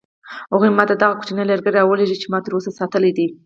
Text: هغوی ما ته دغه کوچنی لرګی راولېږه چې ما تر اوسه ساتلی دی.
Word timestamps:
هغوی 0.51 0.69
ما 0.77 0.83
ته 0.89 0.95
دغه 0.95 1.15
کوچنی 1.19 1.43
لرګی 1.49 1.71
راولېږه 1.77 2.15
چې 2.21 2.27
ما 2.31 2.39
تر 2.45 2.51
اوسه 2.55 2.71
ساتلی 2.79 3.11
دی. 3.17 3.27